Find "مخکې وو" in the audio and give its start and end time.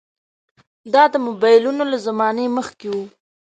2.57-3.03